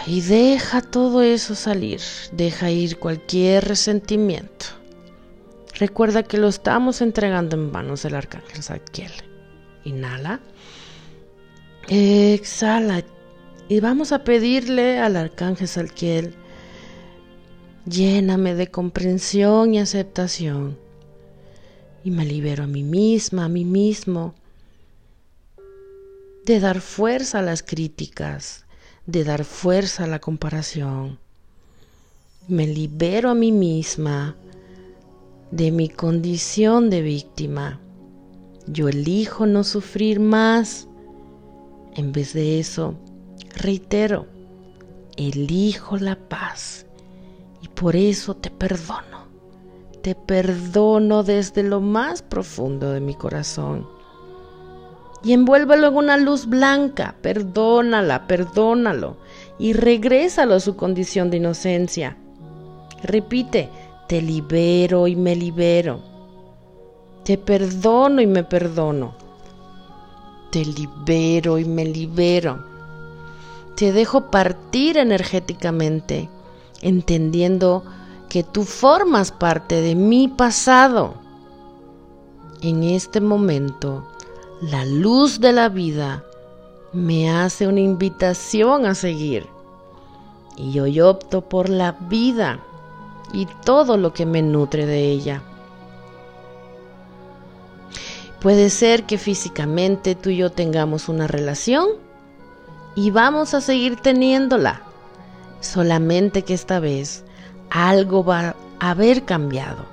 Y 0.05 0.19
deja 0.19 0.81
todo 0.81 1.21
eso 1.21 1.55
salir, 1.55 2.01
deja 2.33 2.69
ir 2.71 2.99
cualquier 2.99 3.69
resentimiento. 3.69 4.65
Recuerda 5.79 6.23
que 6.23 6.37
lo 6.37 6.49
estamos 6.49 6.99
entregando 6.99 7.55
en 7.55 7.71
manos 7.71 8.03
del 8.03 8.15
arcángel 8.15 8.61
Zadkiel. 8.61 9.13
Inhala. 9.85 10.41
Exhala 11.87 13.01
y 13.71 13.79
vamos 13.79 14.11
a 14.11 14.25
pedirle 14.25 14.99
al 14.99 15.15
arcángel 15.15 15.65
Salquiel 15.65 16.35
Lléname 17.85 18.53
de 18.53 18.67
comprensión 18.67 19.73
y 19.73 19.79
aceptación. 19.79 20.77
Y 22.03 22.11
me 22.11 22.25
libero 22.25 22.65
a 22.65 22.67
mí 22.67 22.83
misma, 22.83 23.45
a 23.45 23.47
mí 23.47 23.63
mismo, 23.63 24.35
de 26.45 26.59
dar 26.59 26.81
fuerza 26.81 27.39
a 27.39 27.43
las 27.43 27.63
críticas, 27.63 28.65
de 29.05 29.23
dar 29.23 29.45
fuerza 29.45 30.03
a 30.03 30.07
la 30.07 30.19
comparación. 30.19 31.17
Me 32.49 32.67
libero 32.67 33.29
a 33.29 33.35
mí 33.35 33.53
misma 33.53 34.35
de 35.51 35.71
mi 35.71 35.87
condición 35.87 36.89
de 36.89 37.01
víctima. 37.03 37.79
Yo 38.67 38.89
elijo 38.89 39.45
no 39.45 39.63
sufrir 39.63 40.19
más. 40.19 40.89
En 41.95 42.11
vez 42.11 42.33
de 42.33 42.59
eso, 42.59 42.97
reitero, 43.55 44.27
elijo 45.17 45.97
la 45.97 46.15
paz 46.15 46.85
y 47.61 47.67
por 47.67 47.95
eso 47.95 48.35
te 48.35 48.49
perdono. 48.49 49.29
Te 50.01 50.15
perdono 50.15 51.21
desde 51.23 51.61
lo 51.61 51.79
más 51.79 52.23
profundo 52.23 52.91
de 52.91 53.01
mi 53.01 53.13
corazón. 53.13 53.87
Y 55.23 55.33
envuélvelo 55.33 55.89
en 55.89 55.95
una 55.95 56.17
luz 56.17 56.47
blanca, 56.47 57.15
perdónala, 57.21 58.25
perdónalo 58.25 59.17
y 59.59 59.73
regrésalo 59.73 60.55
a 60.55 60.59
su 60.59 60.75
condición 60.75 61.29
de 61.29 61.37
inocencia. 61.37 62.17
Repite, 63.03 63.69
te 64.07 64.21
libero 64.21 65.07
y 65.07 65.15
me 65.15 65.35
libero. 65.35 66.01
Te 67.23 67.37
perdono 67.37 68.21
y 68.21 68.27
me 68.27 68.43
perdono. 68.43 69.13
Te 70.49 70.65
libero 70.65 71.59
y 71.59 71.65
me 71.65 71.85
libero. 71.85 72.70
Te 73.81 73.91
dejo 73.91 74.29
partir 74.29 74.95
energéticamente, 74.97 76.29
entendiendo 76.83 77.83
que 78.29 78.43
tú 78.43 78.63
formas 78.63 79.31
parte 79.31 79.81
de 79.81 79.95
mi 79.95 80.27
pasado. 80.27 81.15
En 82.61 82.83
este 82.83 83.21
momento, 83.21 84.07
la 84.61 84.85
luz 84.85 85.39
de 85.39 85.53
la 85.53 85.67
vida 85.67 86.23
me 86.93 87.31
hace 87.31 87.65
una 87.65 87.79
invitación 87.79 88.85
a 88.85 88.93
seguir. 88.93 89.47
Y 90.55 90.79
hoy 90.79 91.01
opto 91.01 91.41
por 91.41 91.67
la 91.67 91.93
vida 91.93 92.59
y 93.33 93.47
todo 93.65 93.97
lo 93.97 94.13
que 94.13 94.27
me 94.27 94.43
nutre 94.43 94.85
de 94.85 95.09
ella. 95.09 95.41
Puede 98.39 98.69
ser 98.69 99.05
que 99.05 99.17
físicamente 99.17 100.13
tú 100.13 100.29
y 100.29 100.37
yo 100.37 100.51
tengamos 100.51 101.09
una 101.09 101.25
relación 101.25 102.10
y 102.95 103.11
vamos 103.11 103.53
a 103.53 103.61
seguir 103.61 103.95
teniéndola, 103.97 104.81
solamente 105.59 106.43
que 106.43 106.53
esta 106.53 106.79
vez 106.79 107.23
algo 107.69 108.23
va 108.23 108.55
a 108.79 108.91
haber 108.91 109.23
cambiado. 109.23 109.85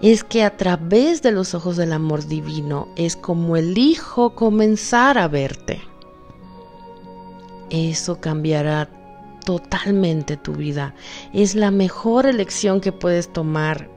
Es 0.00 0.24
que 0.24 0.42
a 0.42 0.56
través 0.56 1.22
de 1.22 1.30
los 1.30 1.54
ojos 1.54 1.76
del 1.76 1.92
amor 1.92 2.26
divino 2.26 2.88
es 2.96 3.14
como 3.14 3.56
elijo 3.56 4.34
comenzar 4.34 5.16
a 5.16 5.28
verte. 5.28 5.80
Eso 7.70 8.20
cambiará 8.20 8.88
totalmente 9.44 10.36
tu 10.36 10.54
vida. 10.54 10.94
Es 11.32 11.54
la 11.54 11.70
mejor 11.70 12.26
elección 12.26 12.80
que 12.80 12.92
puedes 12.92 13.32
tomar. 13.32 13.88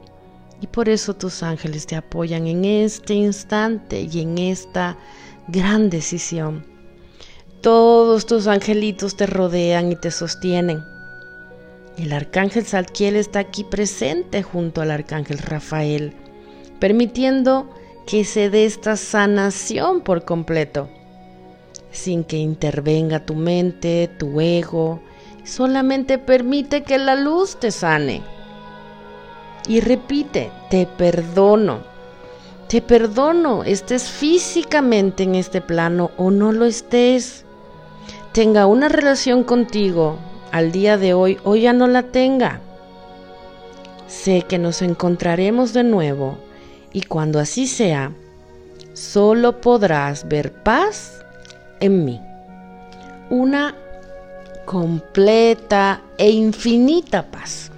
Y 0.60 0.68
por 0.68 0.88
eso 0.88 1.14
tus 1.14 1.42
ángeles 1.42 1.86
te 1.86 1.96
apoyan 1.96 2.46
en 2.46 2.64
este 2.64 3.14
instante 3.14 4.08
y 4.10 4.20
en 4.20 4.38
esta 4.38 4.96
gran 5.48 5.90
decisión. 5.90 6.75
Todos 7.66 8.26
tus 8.26 8.46
angelitos 8.46 9.16
te 9.16 9.26
rodean 9.26 9.90
y 9.90 9.96
te 9.96 10.12
sostienen. 10.12 10.84
El 11.98 12.12
arcángel 12.12 12.64
Salquiel 12.64 13.16
está 13.16 13.40
aquí 13.40 13.64
presente 13.64 14.44
junto 14.44 14.82
al 14.82 14.92
arcángel 14.92 15.38
Rafael, 15.38 16.12
permitiendo 16.78 17.68
que 18.06 18.24
se 18.24 18.50
dé 18.50 18.66
esta 18.66 18.94
sanación 18.94 20.02
por 20.02 20.24
completo, 20.24 20.88
sin 21.90 22.22
que 22.22 22.36
intervenga 22.36 23.26
tu 23.26 23.34
mente, 23.34 24.08
tu 24.16 24.40
ego, 24.40 25.02
Solamente 25.42 26.18
permite 26.18 26.84
que 26.84 26.98
la 26.98 27.16
luz 27.16 27.58
te 27.58 27.72
sane. 27.72 28.22
Y 29.66 29.80
repite, 29.80 30.52
te 30.70 30.86
perdono. 30.86 31.80
Te 32.68 32.80
perdono, 32.80 33.64
estés 33.64 34.08
físicamente 34.08 35.24
en 35.24 35.34
este 35.34 35.60
plano 35.60 36.12
o 36.16 36.30
no 36.30 36.52
lo 36.52 36.64
estés. 36.64 37.45
Tenga 38.36 38.66
una 38.66 38.90
relación 38.90 39.44
contigo 39.44 40.18
al 40.52 40.70
día 40.70 40.98
de 40.98 41.14
hoy 41.14 41.38
o 41.42 41.56
ya 41.56 41.72
no 41.72 41.86
la 41.86 42.02
tenga. 42.02 42.60
Sé 44.08 44.42
que 44.42 44.58
nos 44.58 44.82
encontraremos 44.82 45.72
de 45.72 45.84
nuevo 45.84 46.36
y 46.92 47.00
cuando 47.00 47.40
así 47.40 47.66
sea, 47.66 48.12
solo 48.92 49.62
podrás 49.62 50.28
ver 50.28 50.52
paz 50.52 51.24
en 51.80 52.04
mí. 52.04 52.20
Una 53.30 53.74
completa 54.66 56.02
e 56.18 56.28
infinita 56.28 57.30
paz. 57.30 57.72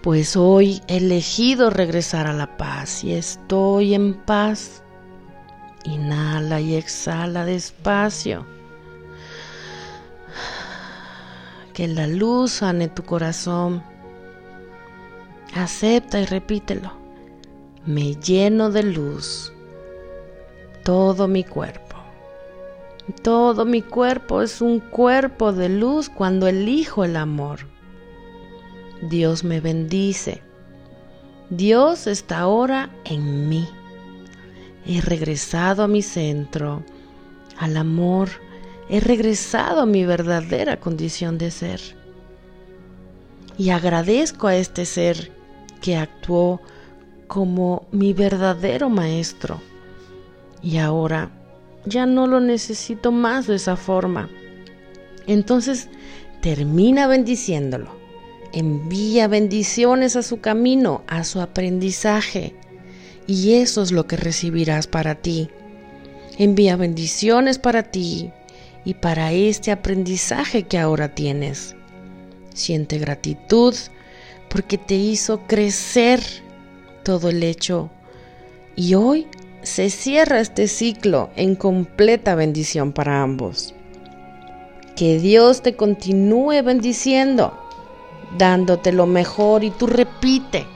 Pues 0.00 0.36
hoy 0.36 0.80
he 0.86 0.98
elegido 0.98 1.70
regresar 1.70 2.28
a 2.28 2.32
la 2.32 2.56
paz 2.56 3.02
y 3.02 3.14
estoy 3.14 3.94
en 3.94 4.14
paz. 4.14 4.84
Inhala 5.82 6.60
y 6.60 6.76
exhala 6.76 7.44
despacio. 7.44 8.59
Que 11.74 11.88
la 11.88 12.06
luz 12.06 12.52
sane 12.52 12.88
tu 12.88 13.02
corazón. 13.04 13.82
Acepta 15.54 16.20
y 16.20 16.26
repítelo. 16.26 16.92
Me 17.86 18.14
lleno 18.14 18.70
de 18.70 18.82
luz 18.82 19.52
todo 20.82 21.28
mi 21.28 21.44
cuerpo. 21.44 21.96
Todo 23.22 23.64
mi 23.64 23.82
cuerpo 23.82 24.42
es 24.42 24.60
un 24.60 24.80
cuerpo 24.80 25.52
de 25.52 25.68
luz 25.68 26.08
cuando 26.08 26.46
elijo 26.46 27.04
el 27.04 27.16
amor. 27.16 27.60
Dios 29.02 29.44
me 29.44 29.60
bendice. 29.60 30.42
Dios 31.48 32.06
está 32.06 32.40
ahora 32.40 32.90
en 33.04 33.48
mí. 33.48 33.68
He 34.86 35.00
regresado 35.00 35.82
a 35.82 35.88
mi 35.88 36.02
centro, 36.02 36.82
al 37.58 37.76
amor. 37.76 38.30
He 38.92 38.98
regresado 38.98 39.82
a 39.82 39.86
mi 39.86 40.04
verdadera 40.04 40.80
condición 40.80 41.38
de 41.38 41.52
ser. 41.52 41.80
Y 43.56 43.70
agradezco 43.70 44.48
a 44.48 44.56
este 44.56 44.84
ser 44.84 45.30
que 45.80 45.94
actuó 45.94 46.60
como 47.28 47.86
mi 47.92 48.12
verdadero 48.12 48.90
maestro. 48.90 49.60
Y 50.60 50.78
ahora 50.78 51.30
ya 51.86 52.04
no 52.04 52.26
lo 52.26 52.40
necesito 52.40 53.12
más 53.12 53.46
de 53.46 53.54
esa 53.54 53.76
forma. 53.76 54.28
Entonces 55.28 55.88
termina 56.40 57.06
bendiciéndolo. 57.06 57.94
Envía 58.52 59.28
bendiciones 59.28 60.16
a 60.16 60.24
su 60.24 60.40
camino, 60.40 61.04
a 61.06 61.22
su 61.22 61.40
aprendizaje. 61.40 62.56
Y 63.28 63.52
eso 63.52 63.82
es 63.82 63.92
lo 63.92 64.08
que 64.08 64.16
recibirás 64.16 64.88
para 64.88 65.14
ti. 65.14 65.48
Envía 66.38 66.74
bendiciones 66.74 67.60
para 67.60 67.84
ti 67.84 68.32
y 68.84 68.94
para 68.94 69.32
este 69.32 69.70
aprendizaje 69.70 70.64
que 70.64 70.78
ahora 70.78 71.14
tienes. 71.14 71.76
Siente 72.54 72.98
gratitud 72.98 73.74
porque 74.48 74.78
te 74.78 74.94
hizo 74.94 75.46
crecer 75.46 76.20
todo 77.04 77.30
el 77.30 77.42
hecho. 77.42 77.90
Y 78.76 78.94
hoy 78.94 79.26
se 79.62 79.90
cierra 79.90 80.40
este 80.40 80.68
ciclo 80.68 81.30
en 81.36 81.54
completa 81.54 82.34
bendición 82.34 82.92
para 82.92 83.22
ambos. 83.22 83.74
Que 84.96 85.18
Dios 85.18 85.62
te 85.62 85.76
continúe 85.76 86.62
bendiciendo, 86.62 87.56
dándote 88.36 88.92
lo 88.92 89.06
mejor 89.06 89.64
y 89.64 89.70
tú 89.70 89.86
repite, 89.86 90.66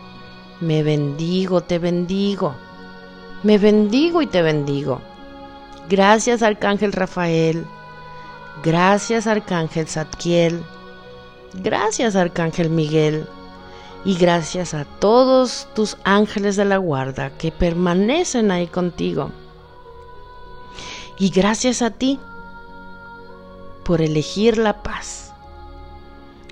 me 0.60 0.82
bendigo, 0.82 1.62
te 1.62 1.78
bendigo, 1.78 2.54
me 3.42 3.58
bendigo 3.58 4.22
y 4.22 4.26
te 4.26 4.42
bendigo. 4.42 5.00
Gracias 5.88 6.42
Arcángel 6.42 6.92
Rafael, 6.92 7.64
gracias 8.62 9.26
Arcángel 9.26 9.88
Zadkiel, 9.88 10.62
gracias 11.54 12.16
Arcángel 12.16 12.70
Miguel 12.70 13.26
y 14.04 14.16
gracias 14.16 14.74
a 14.74 14.84
todos 14.84 15.66
tus 15.74 15.96
ángeles 16.04 16.56
de 16.56 16.66
la 16.66 16.76
guarda 16.76 17.30
que 17.38 17.50
permanecen 17.50 18.50
ahí 18.50 18.66
contigo. 18.66 19.30
Y 21.18 21.30
gracias 21.30 21.80
a 21.80 21.90
ti 21.90 22.18
por 23.84 24.02
elegir 24.02 24.58
la 24.58 24.82
paz. 24.82 25.32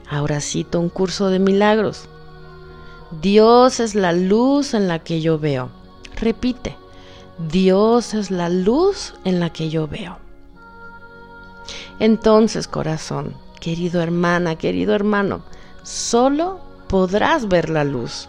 Ahora 0.08 0.40
cito 0.40 0.78
un 0.80 0.88
curso 0.88 1.28
de 1.30 1.38
milagros. 1.38 2.08
Dios 3.20 3.80
es 3.80 3.94
la 3.94 4.12
luz 4.12 4.72
en 4.72 4.88
la 4.88 5.00
que 5.00 5.20
yo 5.20 5.38
veo. 5.38 5.70
Repite, 6.16 6.76
Dios 7.50 8.14
es 8.14 8.30
la 8.30 8.48
luz 8.48 9.14
en 9.24 9.40
la 9.40 9.50
que 9.50 9.68
yo 9.68 9.88
veo. 9.88 10.21
Entonces, 11.98 12.68
corazón, 12.68 13.34
querido 13.60 14.00
hermana, 14.02 14.56
querido 14.56 14.94
hermano, 14.94 15.42
solo 15.82 16.60
podrás 16.88 17.48
ver 17.48 17.70
la 17.70 17.84
luz. 17.84 18.28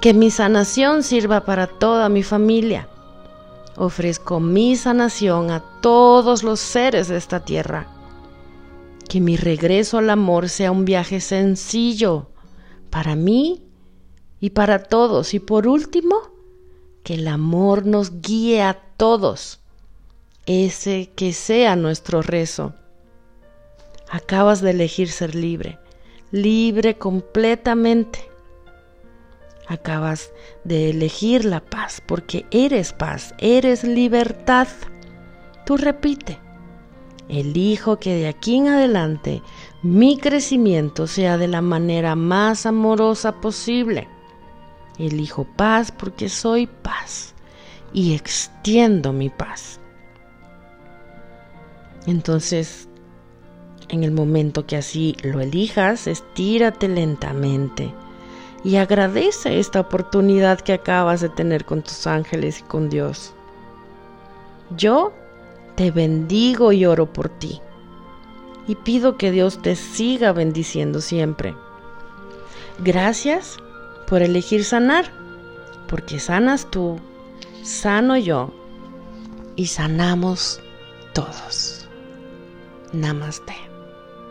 Que 0.00 0.12
mi 0.14 0.30
sanación 0.30 1.02
sirva 1.02 1.44
para 1.44 1.66
toda 1.66 2.08
mi 2.08 2.22
familia. 2.22 2.88
Ofrezco 3.76 4.40
mi 4.40 4.76
sanación 4.76 5.50
a 5.50 5.60
todos 5.80 6.42
los 6.42 6.60
seres 6.60 7.08
de 7.08 7.16
esta 7.16 7.44
tierra. 7.44 7.86
Que 9.08 9.20
mi 9.20 9.36
regreso 9.36 9.98
al 9.98 10.10
amor 10.10 10.48
sea 10.48 10.72
un 10.72 10.84
viaje 10.84 11.20
sencillo 11.20 12.30
para 12.90 13.16
mí 13.16 13.62
y 14.40 14.50
para 14.50 14.82
todos. 14.82 15.34
Y 15.34 15.40
por 15.40 15.66
último, 15.66 16.16
que 17.02 17.14
el 17.14 17.28
amor 17.28 17.86
nos 17.86 18.20
guíe 18.20 18.62
a 18.62 18.74
todos. 18.96 19.60
Ese 20.46 21.10
que 21.16 21.32
sea 21.32 21.74
nuestro 21.74 22.22
rezo. 22.22 22.72
Acabas 24.08 24.60
de 24.60 24.70
elegir 24.70 25.10
ser 25.10 25.34
libre, 25.34 25.80
libre 26.30 26.96
completamente. 26.96 28.30
Acabas 29.66 30.30
de 30.62 30.90
elegir 30.90 31.44
la 31.44 31.58
paz 31.58 32.00
porque 32.06 32.46
eres 32.52 32.92
paz, 32.92 33.34
eres 33.38 33.82
libertad. 33.82 34.68
Tú 35.64 35.76
repite, 35.76 36.38
elijo 37.28 37.98
que 37.98 38.14
de 38.14 38.28
aquí 38.28 38.54
en 38.54 38.68
adelante 38.68 39.42
mi 39.82 40.16
crecimiento 40.16 41.08
sea 41.08 41.38
de 41.38 41.48
la 41.48 41.60
manera 41.60 42.14
más 42.14 42.66
amorosa 42.66 43.40
posible. 43.40 44.06
Elijo 44.96 45.44
paz 45.56 45.90
porque 45.90 46.28
soy 46.28 46.68
paz 46.68 47.34
y 47.92 48.14
extiendo 48.14 49.12
mi 49.12 49.28
paz. 49.28 49.80
Entonces, 52.06 52.88
en 53.88 54.04
el 54.04 54.12
momento 54.12 54.66
que 54.66 54.76
así 54.76 55.16
lo 55.22 55.40
elijas, 55.40 56.06
estírate 56.06 56.88
lentamente 56.88 57.92
y 58.64 58.76
agradece 58.76 59.60
esta 59.60 59.80
oportunidad 59.80 60.60
que 60.60 60.72
acabas 60.72 61.20
de 61.20 61.28
tener 61.28 61.64
con 61.64 61.82
tus 61.82 62.06
ángeles 62.06 62.60
y 62.60 62.62
con 62.62 62.88
Dios. 62.88 63.32
Yo 64.76 65.12
te 65.76 65.90
bendigo 65.90 66.72
y 66.72 66.84
oro 66.86 67.12
por 67.12 67.28
ti 67.28 67.60
y 68.66 68.74
pido 68.74 69.16
que 69.16 69.30
Dios 69.30 69.62
te 69.62 69.76
siga 69.76 70.32
bendiciendo 70.32 71.00
siempre. 71.00 71.54
Gracias 72.80 73.56
por 74.08 74.22
elegir 74.22 74.64
sanar, 74.64 75.12
porque 75.88 76.18
sanas 76.18 76.68
tú, 76.70 76.98
sano 77.62 78.16
yo 78.16 78.52
y 79.54 79.66
sanamos 79.66 80.60
todos. 81.12 81.85
Namaste. 82.96 83.65